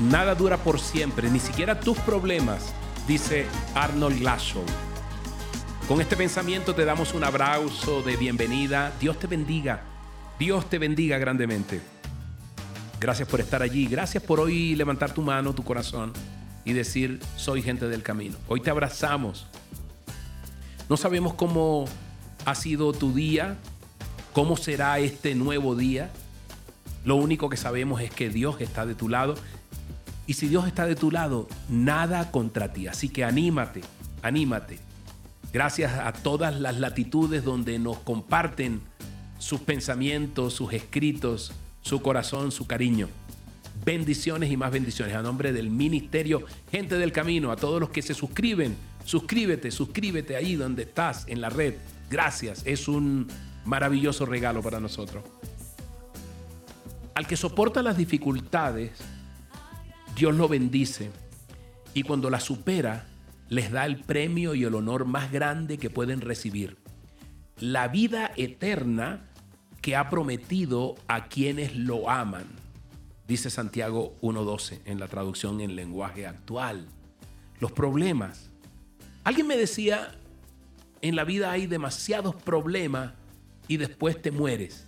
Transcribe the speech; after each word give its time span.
Nada 0.00 0.34
dura 0.34 0.56
por 0.56 0.80
siempre, 0.80 1.28
ni 1.28 1.38
siquiera 1.38 1.78
tus 1.78 1.98
problemas, 1.98 2.72
dice 3.06 3.46
Arnold 3.74 4.18
Glasshow. 4.20 4.64
Con 5.86 6.00
este 6.00 6.16
pensamiento 6.16 6.74
te 6.74 6.86
damos 6.86 7.12
un 7.12 7.22
abrazo 7.22 8.00
de 8.00 8.16
bienvenida. 8.16 8.92
Dios 8.98 9.18
te 9.18 9.26
bendiga. 9.26 9.82
Dios 10.38 10.70
te 10.70 10.78
bendiga 10.78 11.18
grandemente. 11.18 11.82
Gracias 12.98 13.28
por 13.28 13.40
estar 13.40 13.60
allí. 13.60 13.86
Gracias 13.86 14.22
por 14.22 14.40
hoy 14.40 14.74
levantar 14.74 15.12
tu 15.12 15.20
mano, 15.20 15.52
tu 15.52 15.64
corazón 15.64 16.14
y 16.64 16.72
decir, 16.72 17.20
soy 17.36 17.60
gente 17.60 17.86
del 17.88 18.02
camino. 18.02 18.36
Hoy 18.48 18.60
te 18.60 18.70
abrazamos. 18.70 19.48
No 20.88 20.96
sabemos 20.96 21.34
cómo 21.34 21.84
ha 22.46 22.54
sido 22.54 22.94
tu 22.94 23.12
día, 23.12 23.58
cómo 24.32 24.56
será 24.56 24.98
este 24.98 25.34
nuevo 25.34 25.74
día. 25.74 26.10
Lo 27.04 27.16
único 27.16 27.50
que 27.50 27.58
sabemos 27.58 28.00
es 28.00 28.10
que 28.10 28.30
Dios 28.30 28.60
está 28.60 28.86
de 28.86 28.94
tu 28.94 29.10
lado. 29.10 29.34
Y 30.30 30.34
si 30.34 30.46
Dios 30.46 30.68
está 30.68 30.86
de 30.86 30.94
tu 30.94 31.10
lado, 31.10 31.48
nada 31.68 32.30
contra 32.30 32.72
ti. 32.72 32.86
Así 32.86 33.08
que 33.08 33.24
anímate, 33.24 33.80
anímate. 34.22 34.78
Gracias 35.52 35.92
a 35.92 36.12
todas 36.12 36.60
las 36.60 36.78
latitudes 36.78 37.42
donde 37.42 37.80
nos 37.80 37.98
comparten 37.98 38.80
sus 39.40 39.58
pensamientos, 39.62 40.54
sus 40.54 40.72
escritos, 40.72 41.52
su 41.80 42.00
corazón, 42.00 42.52
su 42.52 42.68
cariño. 42.68 43.08
Bendiciones 43.84 44.52
y 44.52 44.56
más 44.56 44.70
bendiciones 44.70 45.16
a 45.16 45.22
nombre 45.22 45.52
del 45.52 45.68
Ministerio 45.68 46.44
Gente 46.70 46.96
del 46.96 47.10
Camino, 47.10 47.50
a 47.50 47.56
todos 47.56 47.80
los 47.80 47.90
que 47.90 48.00
se 48.00 48.14
suscriben. 48.14 48.76
Suscríbete, 49.04 49.72
suscríbete 49.72 50.36
ahí 50.36 50.54
donde 50.54 50.84
estás 50.84 51.24
en 51.26 51.40
la 51.40 51.50
red. 51.50 51.74
Gracias, 52.08 52.62
es 52.66 52.86
un 52.86 53.26
maravilloso 53.64 54.26
regalo 54.26 54.62
para 54.62 54.78
nosotros. 54.78 55.24
Al 57.16 57.26
que 57.26 57.36
soporta 57.36 57.82
las 57.82 57.96
dificultades, 57.96 58.92
Dios 60.20 60.34
lo 60.34 60.48
bendice 60.48 61.10
y 61.94 62.02
cuando 62.02 62.28
las 62.28 62.44
supera, 62.44 63.06
les 63.48 63.72
da 63.72 63.86
el 63.86 64.02
premio 64.02 64.54
y 64.54 64.64
el 64.64 64.74
honor 64.74 65.06
más 65.06 65.32
grande 65.32 65.78
que 65.78 65.88
pueden 65.88 66.20
recibir. 66.20 66.76
La 67.58 67.88
vida 67.88 68.30
eterna 68.36 69.30
que 69.80 69.96
ha 69.96 70.10
prometido 70.10 70.96
a 71.08 71.28
quienes 71.28 71.74
lo 71.74 72.10
aman, 72.10 72.44
dice 73.26 73.48
Santiago 73.48 74.14
1.12 74.20 74.80
en 74.84 75.00
la 75.00 75.08
traducción 75.08 75.62
en 75.62 75.74
lenguaje 75.74 76.26
actual. 76.26 76.86
Los 77.58 77.72
problemas. 77.72 78.50
Alguien 79.24 79.46
me 79.46 79.56
decía, 79.56 80.18
en 81.00 81.16
la 81.16 81.24
vida 81.24 81.50
hay 81.50 81.66
demasiados 81.66 82.36
problemas 82.36 83.14
y 83.68 83.78
después 83.78 84.20
te 84.20 84.32
mueres. 84.32 84.86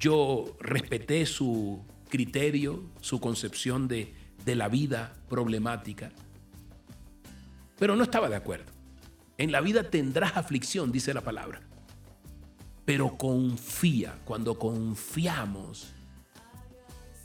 Yo 0.00 0.56
respeté 0.58 1.26
su 1.26 1.84
criterio, 2.08 2.84
su 3.00 3.20
concepción 3.20 3.88
de, 3.88 4.14
de 4.44 4.54
la 4.54 4.68
vida 4.68 5.14
problemática, 5.28 6.12
pero 7.78 7.96
no 7.96 8.02
estaba 8.02 8.28
de 8.28 8.36
acuerdo. 8.36 8.72
En 9.38 9.52
la 9.52 9.60
vida 9.60 9.90
tendrás 9.90 10.36
aflicción, 10.36 10.92
dice 10.92 11.12
la 11.12 11.20
palabra. 11.20 11.60
Pero 12.84 13.18
confía, 13.18 14.18
cuando 14.24 14.58
confiamos, 14.58 15.92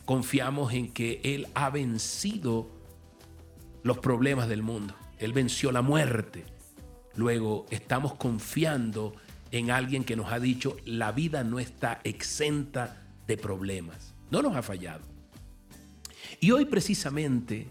confiamos 0.05 0.73
en 0.73 0.91
que 0.91 1.21
Él 1.23 1.47
ha 1.53 1.69
vencido 1.69 2.67
los 3.83 3.99
problemas 3.99 4.49
del 4.49 4.63
mundo. 4.63 4.95
Él 5.19 5.33
venció 5.33 5.71
la 5.71 5.81
muerte. 5.81 6.43
Luego 7.15 7.65
estamos 7.69 8.15
confiando 8.15 9.13
en 9.51 9.69
alguien 9.71 10.03
que 10.03 10.15
nos 10.15 10.31
ha 10.31 10.39
dicho, 10.39 10.77
la 10.85 11.11
vida 11.11 11.43
no 11.43 11.59
está 11.59 12.01
exenta 12.03 13.03
de 13.27 13.37
problemas. 13.37 14.10
No 14.31 14.41
nos 14.41 14.55
ha 14.55 14.63
fallado. 14.63 15.01
Y 16.39 16.51
hoy 16.51 16.65
precisamente 16.65 17.67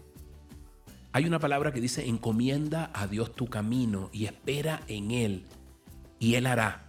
hay 1.11 1.25
una 1.25 1.39
palabra 1.39 1.73
que 1.73 1.81
dice, 1.81 2.07
encomienda 2.07 2.89
a 2.93 3.07
Dios 3.07 3.35
tu 3.35 3.47
camino 3.47 4.09
y 4.13 4.25
espera 4.25 4.81
en 4.87 5.11
Él, 5.11 5.45
y 6.19 6.35
Él 6.35 6.45
hará. 6.45 6.87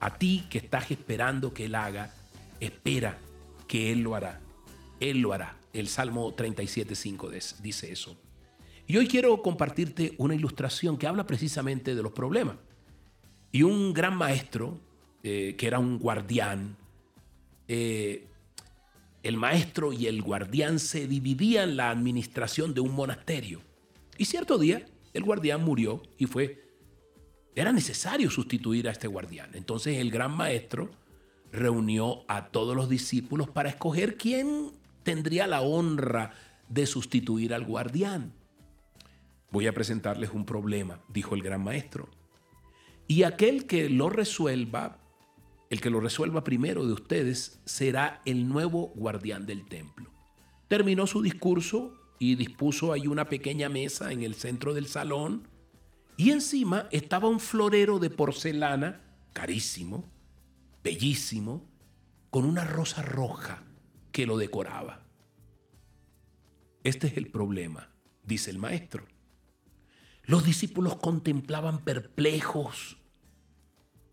A 0.00 0.18
ti 0.18 0.44
que 0.50 0.58
estás 0.58 0.90
esperando 0.90 1.54
que 1.54 1.64
Él 1.64 1.74
haga, 1.74 2.12
espera 2.60 3.18
que 3.66 3.90
Él 3.90 4.00
lo 4.00 4.14
hará. 4.14 4.40
Él 5.00 5.20
lo 5.20 5.32
hará. 5.32 5.56
El 5.72 5.88
Salmo 5.88 6.34
37.5 6.34 7.60
dice 7.62 7.92
eso. 7.92 8.20
Y 8.86 8.96
hoy 8.96 9.06
quiero 9.06 9.42
compartirte 9.42 10.14
una 10.18 10.34
ilustración 10.34 10.96
que 10.96 11.06
habla 11.06 11.26
precisamente 11.26 11.94
de 11.94 12.02
los 12.02 12.12
problemas. 12.12 12.56
Y 13.52 13.62
un 13.62 13.94
gran 13.94 14.16
maestro, 14.16 14.78
eh, 15.22 15.54
que 15.56 15.66
era 15.66 15.78
un 15.78 15.98
guardián, 15.98 16.76
eh, 17.68 18.26
el 19.22 19.36
maestro 19.36 19.92
y 19.92 20.06
el 20.06 20.22
guardián 20.22 20.78
se 20.78 21.06
dividían 21.06 21.76
la 21.76 21.90
administración 21.90 22.74
de 22.74 22.80
un 22.80 22.94
monasterio. 22.94 23.60
Y 24.16 24.24
cierto 24.24 24.58
día, 24.58 24.86
el 25.12 25.24
guardián 25.24 25.64
murió 25.64 26.02
y 26.16 26.26
fue, 26.26 26.64
era 27.54 27.72
necesario 27.72 28.30
sustituir 28.30 28.88
a 28.88 28.92
este 28.92 29.08
guardián. 29.08 29.50
Entonces 29.54 29.98
el 29.98 30.10
gran 30.10 30.36
maestro 30.36 30.90
reunió 31.52 32.24
a 32.28 32.48
todos 32.48 32.76
los 32.76 32.88
discípulos 32.88 33.48
para 33.48 33.70
escoger 33.70 34.16
quién 34.16 34.72
tendría 35.02 35.46
la 35.46 35.62
honra 35.62 36.34
de 36.68 36.86
sustituir 36.86 37.54
al 37.54 37.64
guardián. 37.64 38.32
Voy 39.50 39.66
a 39.66 39.72
presentarles 39.72 40.30
un 40.30 40.44
problema, 40.44 41.00
dijo 41.08 41.34
el 41.34 41.42
gran 41.42 41.64
maestro. 41.64 42.08
Y 43.06 43.22
aquel 43.22 43.66
que 43.66 43.88
lo 43.88 44.10
resuelva, 44.10 44.98
el 45.70 45.80
que 45.80 45.90
lo 45.90 46.00
resuelva 46.00 46.44
primero 46.44 46.86
de 46.86 46.92
ustedes, 46.92 47.60
será 47.64 48.22
el 48.24 48.48
nuevo 48.48 48.92
guardián 48.94 49.46
del 49.46 49.66
templo. 49.66 50.10
Terminó 50.68 51.06
su 51.06 51.22
discurso 51.22 51.94
y 52.18 52.34
dispuso 52.34 52.92
ahí 52.92 53.06
una 53.06 53.28
pequeña 53.28 53.68
mesa 53.68 54.12
en 54.12 54.22
el 54.22 54.34
centro 54.34 54.74
del 54.74 54.86
salón 54.86 55.48
y 56.16 56.30
encima 56.30 56.88
estaba 56.90 57.28
un 57.28 57.40
florero 57.40 57.98
de 57.98 58.10
porcelana 58.10 59.00
carísimo, 59.32 60.10
bellísimo, 60.82 61.68
con 62.30 62.44
una 62.44 62.64
rosa 62.64 63.02
roja 63.02 63.62
que 64.10 64.26
lo 64.26 64.36
decoraba. 64.36 65.04
Este 66.82 67.06
es 67.06 67.16
el 67.16 67.30
problema, 67.30 67.90
dice 68.24 68.50
el 68.50 68.58
maestro. 68.58 69.06
Los 70.24 70.44
discípulos 70.44 70.96
contemplaban 70.96 71.84
perplejos 71.84 72.98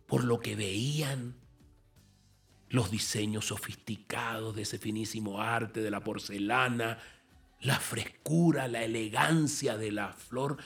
por 0.05 0.23
lo 0.23 0.39
que 0.39 0.55
veían, 0.55 1.35
los 2.69 2.91
diseños 2.91 3.45
sofisticados 3.45 4.55
de 4.55 4.63
ese 4.63 4.77
finísimo 4.77 5.41
arte 5.41 5.81
de 5.81 5.91
la 5.91 6.03
porcelana, 6.03 6.99
la 7.61 7.79
frescura, 7.79 8.67
la 8.67 8.83
elegancia 8.83 9.77
de 9.77 9.91
la 9.91 10.13
flor. 10.13 10.57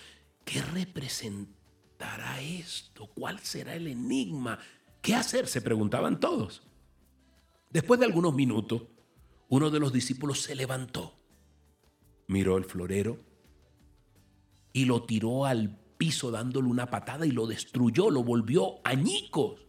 ¿Qué 0.45 0.61
representará 0.61 2.41
esto? 2.41 3.07
¿Cuál 3.07 3.39
será 3.39 3.75
el 3.75 3.87
enigma? 3.87 4.59
¿Qué 5.01 5.15
hacer? 5.15 5.47
Se 5.47 5.61
preguntaban 5.61 6.19
todos. 6.19 6.63
Después 7.69 7.99
de 7.99 8.05
algunos 8.05 8.33
minutos, 8.33 8.83
uno 9.49 9.69
de 9.69 9.79
los 9.79 9.93
discípulos 9.93 10.41
se 10.41 10.55
levantó, 10.55 11.13
miró 12.27 12.57
el 12.57 12.65
florero 12.65 13.19
y 14.73 14.85
lo 14.85 15.03
tiró 15.03 15.45
al 15.45 15.77
piso 15.97 16.31
dándole 16.31 16.67
una 16.67 16.89
patada 16.89 17.25
y 17.25 17.31
lo 17.31 17.45
destruyó, 17.45 18.09
lo 18.09 18.23
volvió 18.23 18.79
añicos. 18.83 19.67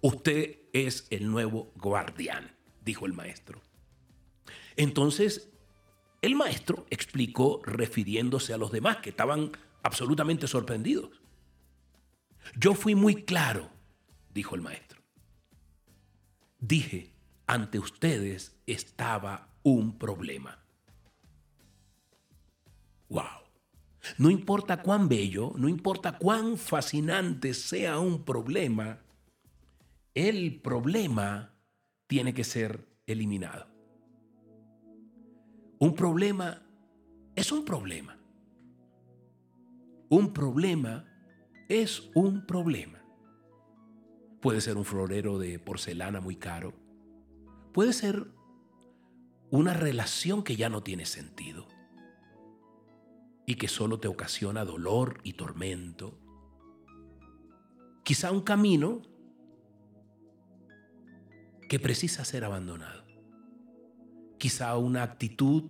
Usted 0.00 0.65
es 0.84 1.06
el 1.10 1.30
nuevo 1.30 1.72
guardián, 1.76 2.56
dijo 2.84 3.06
el 3.06 3.12
maestro. 3.12 3.62
Entonces, 4.76 5.50
el 6.22 6.34
maestro 6.34 6.86
explicó 6.90 7.60
refiriéndose 7.64 8.52
a 8.52 8.58
los 8.58 8.72
demás 8.72 8.98
que 8.98 9.10
estaban 9.10 9.52
absolutamente 9.82 10.46
sorprendidos. 10.48 11.10
Yo 12.56 12.74
fui 12.74 12.94
muy 12.94 13.24
claro, 13.24 13.70
dijo 14.32 14.54
el 14.54 14.60
maestro. 14.60 15.00
Dije, 16.58 17.12
ante 17.46 17.78
ustedes 17.78 18.56
estaba 18.66 19.48
un 19.62 19.98
problema. 19.98 20.64
¡Wow! 23.08 23.46
No 24.18 24.30
importa 24.30 24.82
cuán 24.82 25.08
bello, 25.08 25.52
no 25.56 25.68
importa 25.68 26.18
cuán 26.18 26.56
fascinante 26.58 27.54
sea 27.54 27.98
un 27.98 28.24
problema, 28.24 29.00
el 30.16 30.62
problema 30.62 31.54
tiene 32.06 32.32
que 32.32 32.42
ser 32.42 32.88
eliminado. 33.06 33.66
Un 35.78 35.94
problema 35.94 36.62
es 37.34 37.52
un 37.52 37.66
problema. 37.66 38.18
Un 40.08 40.32
problema 40.32 41.04
es 41.68 42.10
un 42.14 42.46
problema. 42.46 43.04
Puede 44.40 44.62
ser 44.62 44.78
un 44.78 44.86
florero 44.86 45.38
de 45.38 45.58
porcelana 45.58 46.22
muy 46.22 46.36
caro. 46.36 46.72
Puede 47.74 47.92
ser 47.92 48.26
una 49.50 49.74
relación 49.74 50.42
que 50.42 50.56
ya 50.56 50.70
no 50.70 50.82
tiene 50.82 51.04
sentido 51.04 51.68
y 53.44 53.56
que 53.56 53.68
solo 53.68 54.00
te 54.00 54.08
ocasiona 54.08 54.64
dolor 54.64 55.20
y 55.24 55.34
tormento. 55.34 56.18
Quizá 58.02 58.32
un 58.32 58.40
camino 58.40 59.02
que 61.68 61.78
precisa 61.78 62.24
ser 62.24 62.44
abandonado. 62.44 63.04
quizá 64.38 64.76
una 64.76 65.02
actitud, 65.02 65.64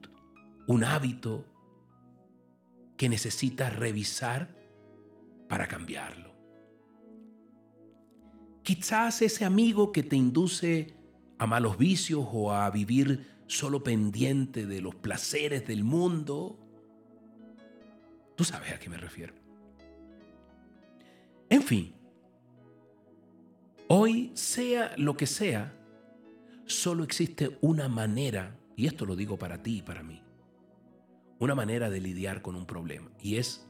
un 0.66 0.82
hábito 0.82 1.44
que 2.96 3.08
necesitas 3.08 3.75
revisar 3.76 4.56
para 5.48 5.69
cambiarlo. 5.69 6.34
Quizás 8.62 9.22
ese 9.22 9.44
amigo 9.44 9.93
que 9.93 10.02
te 10.02 10.16
induce 10.16 10.94
a 11.38 11.46
malos 11.46 11.78
vicios 11.78 12.26
o 12.32 12.52
a 12.52 12.69
vivir 12.70 13.37
solo 13.46 13.84
pendiente 13.84 14.66
de 14.66 14.81
los 14.81 14.94
placeres 14.96 15.66
del 15.66 15.84
mundo. 15.84 16.58
Tú 18.34 18.44
sabes 18.44 18.72
a 18.72 18.78
qué 18.78 18.90
me 18.90 18.96
refiero. 18.96 19.34
En 21.48 21.62
fin, 21.62 21.94
hoy 23.87 24.32
sea 24.34 24.93
lo 24.96 25.16
que 25.16 25.26
sea, 25.26 25.72
solo 26.66 27.04
existe 27.04 27.58
una 27.60 27.88
manera, 27.88 28.56
y 28.76 28.86
esto 28.86 29.06
lo 29.06 29.16
digo 29.16 29.38
para 29.38 29.62
ti 29.62 29.78
y 29.78 29.82
para 29.82 30.02
mí, 30.02 30.22
una 31.38 31.54
manera 31.54 31.90
de 31.90 32.00
lidiar 32.00 32.42
con 32.42 32.56
un 32.56 32.66
problema, 32.66 33.10
y 33.20 33.36
es 33.36 33.66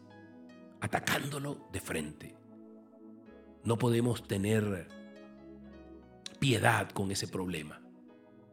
atacándolo 0.80 1.68
de 1.72 1.80
frente. 1.80 2.34
No 3.64 3.78
podemos 3.78 4.26
tener 4.26 4.88
piedad 6.38 6.90
con 6.90 7.10
ese 7.10 7.28
problema, 7.28 7.80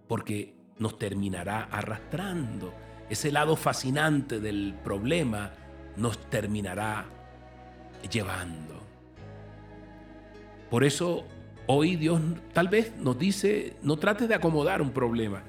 porque 0.08 0.56
nos 0.80 0.98
terminará 0.98 1.66
arrastrando. 1.66 2.74
Ese 3.10 3.32
lado 3.32 3.56
fascinante 3.56 4.40
del 4.40 4.74
problema 4.84 5.52
nos 5.98 6.30
terminará 6.30 7.06
llevando. 8.12 8.82
Por 10.70 10.84
eso 10.84 11.26
hoy 11.68 11.96
Dios 11.96 12.22
tal 12.54 12.68
vez 12.68 12.96
nos 12.98 13.18
dice, 13.18 13.76
no 13.82 13.98
trates 13.98 14.28
de 14.28 14.36
acomodar 14.36 14.82
un 14.82 14.92
problema. 14.92 15.44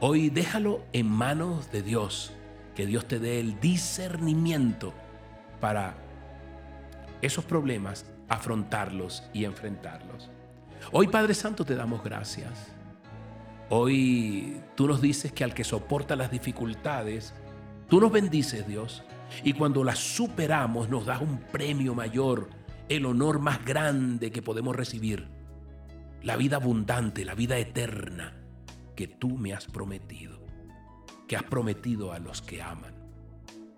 Hoy 0.00 0.30
déjalo 0.30 0.82
en 0.92 1.08
manos 1.08 1.70
de 1.70 1.82
Dios, 1.82 2.32
que 2.74 2.86
Dios 2.86 3.06
te 3.06 3.18
dé 3.18 3.40
el 3.40 3.58
discernimiento 3.60 4.92
para 5.60 5.94
esos 7.22 7.44
problemas, 7.44 8.06
afrontarlos 8.28 9.22
y 9.32 9.44
enfrentarlos. 9.44 10.30
Hoy 10.92 11.08
Padre 11.08 11.34
Santo 11.34 11.64
te 11.64 11.74
damos 11.74 12.02
gracias. 12.02 12.72
Hoy 13.70 14.60
tú 14.74 14.86
nos 14.86 15.00
dices 15.00 15.32
que 15.32 15.44
al 15.44 15.54
que 15.54 15.64
soporta 15.64 16.16
las 16.16 16.30
dificultades, 16.30 17.32
tú 17.88 18.00
nos 18.00 18.12
bendices 18.12 18.66
Dios. 18.68 19.02
Y 19.42 19.54
cuando 19.54 19.82
las 19.82 19.98
superamos 19.98 20.90
nos 20.90 21.06
das 21.06 21.22
un 21.22 21.38
premio 21.38 21.94
mayor, 21.94 22.50
el 22.88 23.06
honor 23.06 23.38
más 23.38 23.64
grande 23.64 24.30
que 24.30 24.42
podemos 24.42 24.76
recibir. 24.76 25.28
La 26.22 26.36
vida 26.36 26.56
abundante, 26.56 27.24
la 27.24 27.34
vida 27.34 27.58
eterna 27.58 28.34
que 28.96 29.06
tú 29.06 29.36
me 29.36 29.52
has 29.52 29.66
prometido, 29.66 30.38
que 31.28 31.36
has 31.36 31.42
prometido 31.44 32.12
a 32.12 32.18
los 32.18 32.42
que 32.42 32.62
aman. 32.62 32.94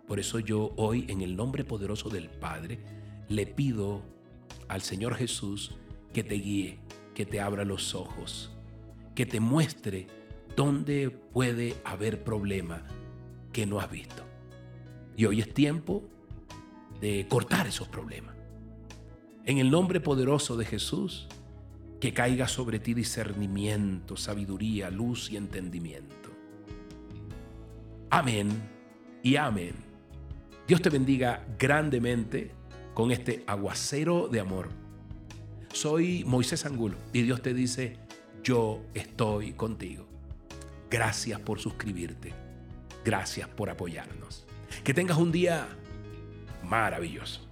Por 0.07 0.21
eso 0.21 0.39
yo 0.39 0.73
hoy, 0.77 1.07
en 1.09 1.21
el 1.21 1.37
nombre 1.37 1.65
poderoso 1.65 2.09
del 2.09 2.29
Padre, 2.29 2.79
le 3.29 3.47
pido 3.47 4.03
al 4.69 4.83
Señor 4.83 5.17
Jesús 5.17 5.75
que 6.13 6.23
te 6.23 6.37
guíe, 6.37 6.79
que 7.15 7.27
te 7.27 7.41
abra 7.41 7.65
los 7.65 7.95
ojos, 7.95 8.53
que 9.15 9.27
te 9.27 9.41
muestre 9.41 10.07
dónde 10.55 11.11
puede 11.11 11.77
haber 11.85 12.23
problema 12.23 12.85
que 13.53 13.67
no 13.67 13.81
has 13.81 13.91
visto. 13.91 14.23
Y 15.17 15.25
hoy 15.25 15.41
es 15.41 15.53
tiempo 15.53 16.05
de 17.01 17.27
cortar 17.29 17.67
esos 17.67 17.89
problemas. 17.89 18.36
En 19.47 19.59
el 19.59 19.71
nombre 19.71 20.01
poderoso 20.01 20.57
de 20.57 20.65
Jesús, 20.65 21.29
que 22.01 22.13
caiga 22.13 22.49
sobre 22.49 22.81
ti 22.81 22.95
discernimiento, 22.95 24.17
sabiduría, 24.17 24.91
luz 24.91 25.31
y 25.31 25.37
entendimiento. 25.37 26.31
Amén 28.11 28.49
y 29.23 29.37
amén. 29.37 29.77
Dios 30.67 30.83
te 30.83 30.91
bendiga 30.91 31.47
grandemente 31.61 32.51
con 32.93 33.13
este 33.13 33.45
aguacero 33.47 34.27
de 34.27 34.41
amor. 34.41 34.69
Soy 35.73 36.25
Moisés 36.25 36.67
Angulo 36.67 36.97
y 37.13 37.23
Dios 37.23 37.41
te 37.41 37.55
dice, 37.55 37.99
yo 38.43 38.83
estoy 38.95 39.53
contigo. 39.53 40.09
Gracias 40.91 41.39
por 41.39 41.61
suscribirte. 41.61 42.35
Gracias 43.05 43.49
por 43.49 43.71
apoyarnos. 43.71 44.45
Que 44.83 44.93
tengas 44.93 45.19
un 45.19 45.31
día 45.31 45.69
maravilloso. 46.65 47.47